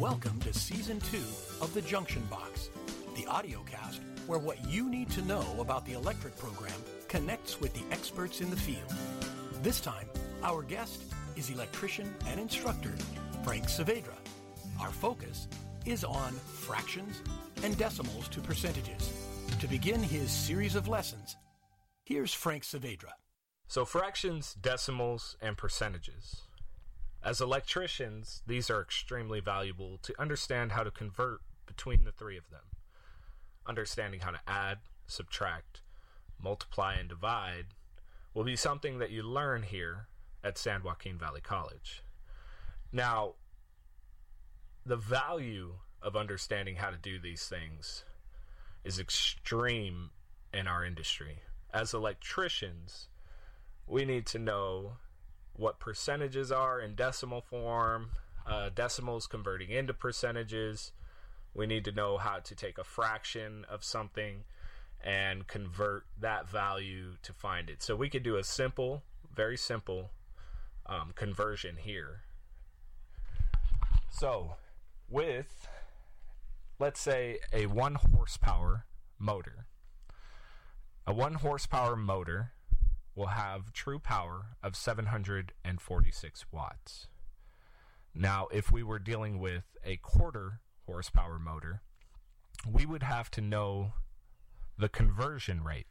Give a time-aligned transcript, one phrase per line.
[0.00, 1.18] Welcome to Season 2
[1.60, 2.70] of The Junction Box,
[3.14, 6.72] the audio cast where what you need to know about the electric program
[7.08, 8.94] connects with the experts in the field.
[9.62, 10.06] This time,
[10.42, 11.02] our guest
[11.36, 12.94] is electrician and instructor
[13.44, 14.16] Frank Saavedra.
[14.80, 15.48] Our focus
[15.84, 17.20] is on fractions
[17.62, 19.12] and decimals to percentages.
[19.60, 21.36] To begin his series of lessons,
[22.04, 23.12] here's Frank Saavedra.
[23.68, 26.40] So, fractions, decimals, and percentages.
[27.22, 32.48] As electricians, these are extremely valuable to understand how to convert between the three of
[32.50, 32.64] them.
[33.66, 35.82] Understanding how to add, subtract,
[36.42, 37.66] multiply, and divide
[38.32, 40.08] will be something that you learn here
[40.42, 42.02] at San Joaquin Valley College.
[42.90, 43.34] Now,
[44.86, 48.04] the value of understanding how to do these things
[48.82, 50.10] is extreme
[50.54, 51.42] in our industry.
[51.72, 53.08] As electricians,
[53.86, 54.92] we need to know
[55.54, 58.10] what percentages are in decimal form,
[58.46, 60.92] uh, decimals converting into percentages.
[61.54, 64.44] We need to know how to take a fraction of something
[65.02, 67.82] and convert that value to find it.
[67.82, 69.02] So we could do a simple,
[69.34, 70.10] very simple
[70.86, 72.22] um, conversion here.
[74.10, 74.56] So,
[75.08, 75.68] with
[76.78, 78.86] let's say a one horsepower
[79.18, 79.66] motor,
[81.06, 82.52] a one horsepower motor
[83.20, 87.06] will have true power of 746 watts.
[88.14, 91.82] Now, if we were dealing with a quarter horsepower motor,
[92.66, 93.92] we would have to know
[94.78, 95.88] the conversion rate.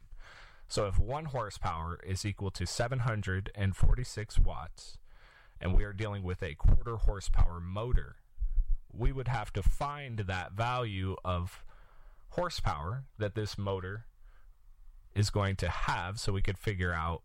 [0.66, 4.98] So if 1 horsepower is equal to 746 watts,
[5.60, 8.16] and we are dealing with a quarter horsepower motor,
[8.92, 11.62] we would have to find that value of
[12.30, 14.06] horsepower that this motor
[15.20, 17.22] is going to have so we could figure out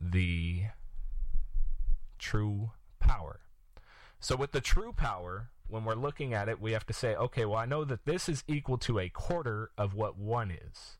[0.00, 0.64] the
[2.18, 3.38] true power.
[4.18, 7.44] So with the true power, when we're looking at it, we have to say, okay,
[7.44, 10.98] well, I know that this is equal to a quarter of what 1 is.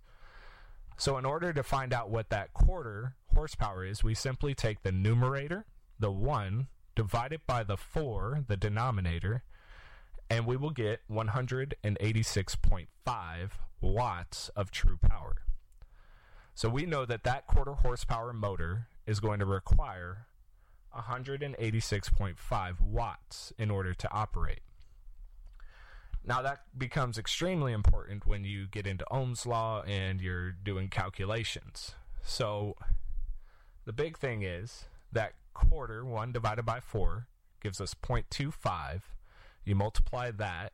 [0.97, 4.93] So in order to find out what that quarter horsepower is, we simply take the
[4.93, 5.67] numerator,
[5.99, 9.43] the 1, divided by the 4, the denominator,
[10.31, 13.51] and we will get 186.5
[13.81, 15.35] watts of true power.
[16.55, 20.27] So we know that that quarter horsepower motor is going to require
[20.97, 24.61] 186.5 watts in order to operate.
[26.25, 31.95] Now that becomes extremely important when you get into Ohm's law and you're doing calculations.
[32.23, 32.77] So
[33.85, 37.27] the big thing is that quarter 1 divided by 4
[37.61, 39.01] gives us 0.25.
[39.65, 40.73] You multiply that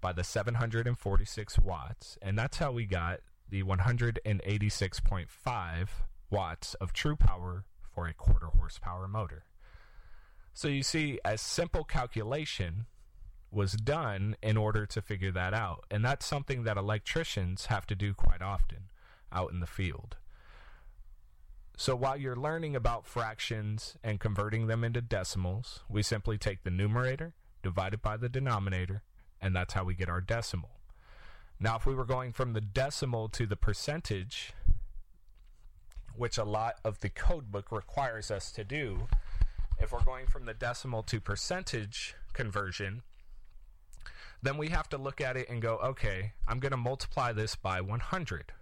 [0.00, 5.88] by the 746 watts and that's how we got the 186.5
[6.30, 9.44] watts of true power for a quarter horsepower motor.
[10.52, 12.86] So you see, a simple calculation
[13.50, 15.84] was done in order to figure that out.
[15.90, 18.90] And that's something that electricians have to do quite often
[19.32, 20.16] out in the field.
[21.76, 26.70] So while you're learning about fractions and converting them into decimals, we simply take the
[26.70, 29.02] numerator, divide it by the denominator,
[29.40, 30.70] and that's how we get our decimal.
[31.60, 34.52] Now, if we were going from the decimal to the percentage,
[36.16, 39.08] which a lot of the code book requires us to do,
[39.78, 43.02] if we're going from the decimal to percentage conversion,
[44.42, 47.56] then we have to look at it and go, okay, I'm going to multiply this
[47.56, 48.52] by 100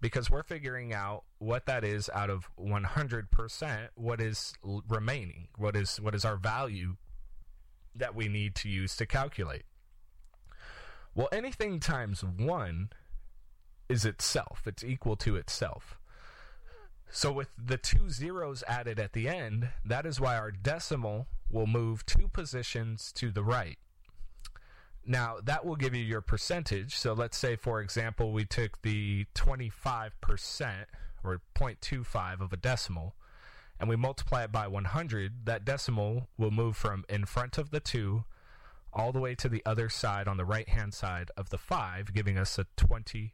[0.00, 4.54] because we're figuring out what that is out of 100%, what is
[4.88, 6.96] remaining, what is what is our value
[7.94, 9.62] that we need to use to calculate.
[11.14, 12.90] Well, anything times 1
[13.88, 15.98] is itself, it's equal to itself.
[17.10, 21.66] So with the two zeros added at the end, that is why our decimal will
[21.66, 23.78] move two positions to the right.
[25.04, 26.96] Now, that will give you your percentage.
[26.96, 30.84] So let's say, for example, we took the 25%
[31.24, 33.16] or 0.25 of a decimal
[33.80, 35.46] and we multiply it by 100.
[35.46, 38.24] That decimal will move from in front of the 2
[38.92, 42.12] all the way to the other side on the right hand side of the 5,
[42.12, 43.30] giving us a 25%.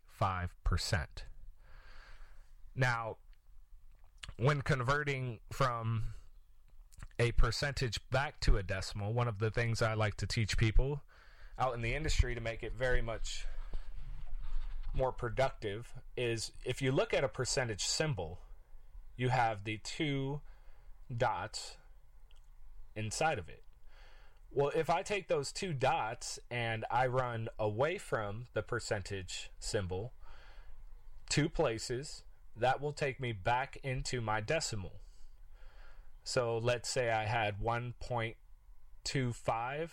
[2.74, 3.16] Now,
[4.38, 6.04] when converting from
[7.18, 11.02] a percentage back to a decimal, one of the things I like to teach people
[11.58, 13.46] out in the industry to make it very much
[14.92, 18.40] more productive is if you look at a percentage symbol,
[19.16, 20.40] you have the two
[21.14, 21.76] dots
[22.94, 23.62] inside of it.
[24.56, 30.14] Well, if I take those two dots and I run away from the percentage symbol
[31.28, 32.22] two places,
[32.56, 35.02] that will take me back into my decimal.
[36.24, 39.90] So let's say I had 1.25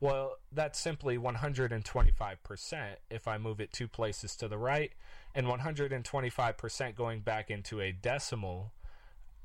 [0.00, 4.92] Well, that's simply 125% if I move it two places to the right,
[5.34, 8.72] and 125% going back into a decimal,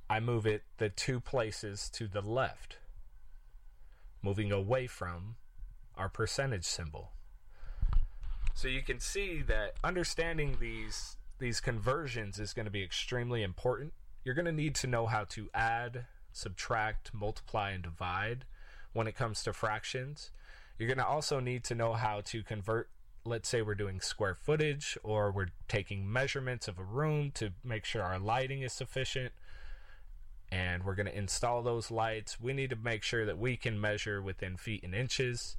[0.09, 2.77] I move it the two places to the left,
[4.27, 5.37] moving away from
[5.95, 7.11] our percentage symbol.
[8.53, 13.93] So you can see that understanding these these conversions is going to be extremely important.
[14.25, 18.43] You're going to need to know how to add, subtract, multiply, and divide
[18.91, 20.31] when it comes to fractions.
[20.77, 22.89] You're going to also need to know how to convert,
[23.23, 27.85] let's say we're doing square footage or we're taking measurements of a room to make
[27.85, 29.31] sure our lighting is sufficient.
[30.51, 32.39] And we're going to install those lights.
[32.39, 35.57] We need to make sure that we can measure within feet and inches.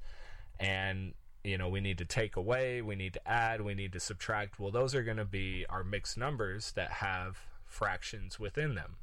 [0.59, 1.13] And
[1.43, 4.59] you know, we need to take away, we need to add, we need to subtract.
[4.59, 8.97] Well, those are going to be our mixed numbers that have fractions within them.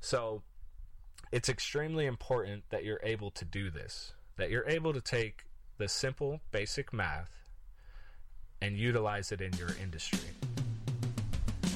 [0.00, 0.42] So
[1.32, 5.44] it's extremely important that you're able to do this, that you're able to take
[5.78, 7.44] the simple, basic math
[8.62, 10.20] and utilize it in your industry.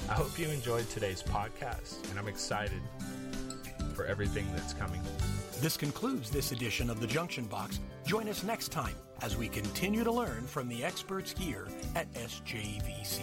[0.07, 2.83] I hope you enjoyed today's podcast, and I'm excited
[3.95, 5.01] for everything that's coming.
[5.61, 7.81] This concludes this edition of the Junction Box.
[8.05, 13.21] Join us next time as we continue to learn from the experts here at SJVC.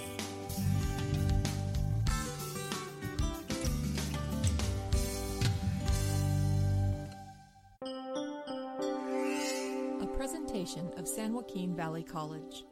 [10.02, 12.64] A presentation of San Joaquin Valley College.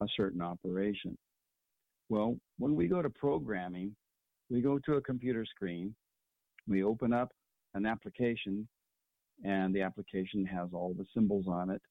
[0.00, 1.16] A certain operation.
[2.08, 3.94] Well, when we go to programming,
[4.50, 5.94] we go to a computer screen,
[6.68, 7.30] we open up
[7.74, 8.68] an application,
[9.44, 11.82] and the application has all the symbols on it.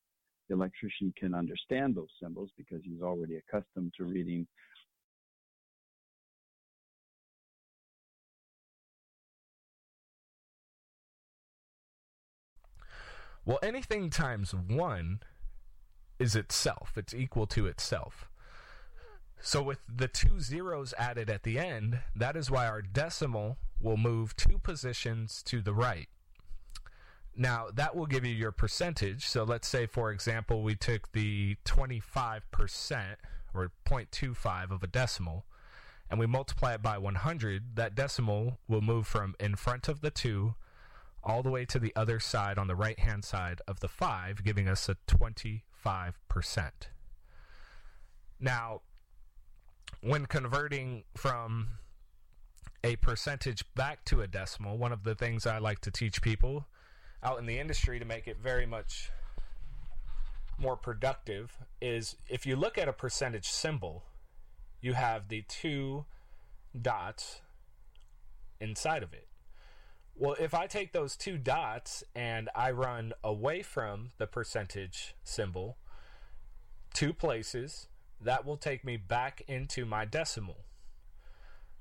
[0.50, 4.46] The electrician can understand those symbols because he's already accustomed to reading
[13.46, 15.20] Well, anything times 1
[16.20, 18.30] is itself, it's equal to itself.
[19.42, 23.98] So with the two zeros added at the end, that is why our decimal will
[23.98, 26.08] move two positions to the right.
[27.36, 29.28] Now, that will give you your percentage.
[29.28, 33.16] So let's say, for example, we took the 25%
[33.54, 35.46] or 0.25 of a decimal
[36.10, 37.76] and we multiply it by 100.
[37.76, 40.54] That decimal will move from in front of the 2
[41.24, 44.44] all the way to the other side on the right hand side of the 5,
[44.44, 45.62] giving us a 25%.
[48.40, 48.82] Now,
[50.02, 51.68] when converting from
[52.84, 56.68] a percentage back to a decimal, one of the things I like to teach people
[57.24, 59.12] out in the industry to make it very much
[60.58, 64.04] more productive is if you look at a percentage symbol,
[64.82, 66.06] you have the two
[66.80, 67.42] dots
[68.60, 69.28] inside of it.
[70.16, 75.78] Well, if I take those two dots and I run away from the percentage symbol
[76.94, 77.88] two places,
[78.22, 80.66] that will take me back into my decimal.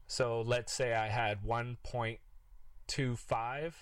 [0.07, 3.73] So let's say I had 1.25.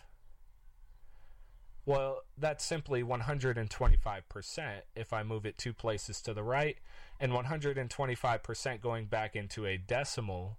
[1.87, 6.76] Well, that's simply 125% if I move it two places to the right,
[7.19, 10.58] and 125% going back into a decimal,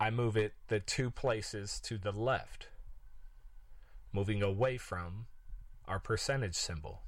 [0.00, 2.68] I move it the two places to the left,
[4.12, 5.26] moving away from
[5.86, 7.02] our percentage symbol.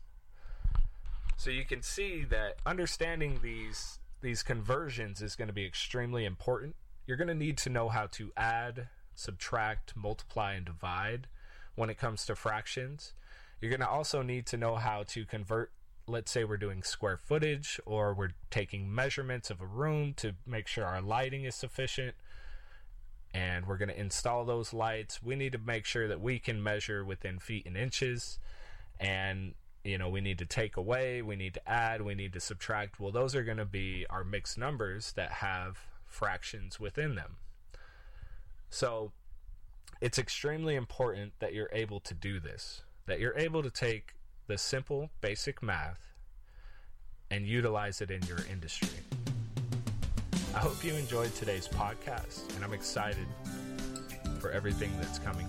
[1.36, 6.76] So you can see that understanding these these conversions is going to be extremely important.
[7.06, 11.26] You're going to need to know how to add, subtract, multiply, and divide
[11.74, 13.14] when it comes to fractions.
[13.60, 15.72] You're going to also need to know how to convert,
[16.06, 20.68] let's say we're doing square footage or we're taking measurements of a room to make
[20.68, 22.14] sure our lighting is sufficient.
[23.34, 25.22] And we're going to install those lights.
[25.22, 28.38] We need to make sure that we can measure within feet and inches.
[29.00, 32.40] And you know, we need to take away, we need to add, we need to
[32.40, 33.00] subtract.
[33.00, 37.36] Well, those are going to be our mixed numbers that have fractions within them.
[38.70, 39.12] So
[40.00, 44.14] it's extremely important that you're able to do this, that you're able to take
[44.46, 46.12] the simple, basic math
[47.30, 48.88] and utilize it in your industry.
[50.54, 53.26] I hope you enjoyed today's podcast, and I'm excited
[54.38, 55.46] for everything that's coming.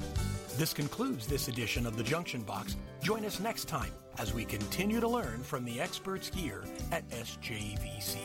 [0.55, 2.77] This concludes this edition of the Junction Box.
[3.01, 8.15] Join us next time as we continue to learn from the experts here at SJVC.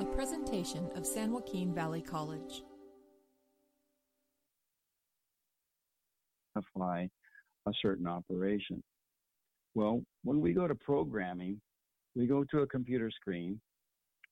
[0.00, 2.64] A presentation of San Joaquin Valley College.
[6.74, 7.08] Fly
[7.66, 8.82] a certain operation.
[9.74, 11.60] Well, when we go to programming,
[12.14, 13.60] we go to a computer screen,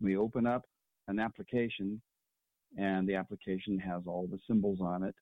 [0.01, 0.65] we open up
[1.09, 2.01] an application,
[2.77, 5.15] and the application has all the symbols on it.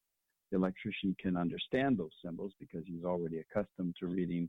[0.50, 4.48] The electrician can understand those symbols because he's already accustomed to reading